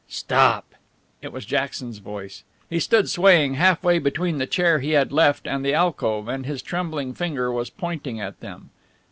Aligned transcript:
"Stop!" 0.09 0.73
it 1.21 1.31
was 1.31 1.45
Jackson's 1.45 1.99
voice. 1.99 2.43
He 2.71 2.79
stood 2.79 3.07
swaying 3.07 3.53
half 3.53 3.83
way 3.83 3.99
between 3.99 4.39
the 4.39 4.47
chair 4.47 4.79
he 4.79 4.93
had 4.93 5.11
left 5.11 5.45
and 5.45 5.63
the 5.63 5.75
alcove, 5.75 6.27
and 6.27 6.43
his 6.43 6.63
trembling 6.63 7.13
finger 7.13 7.51
was 7.51 7.69
pointing 7.69 8.19
at 8.19 8.39
them. 8.39 8.71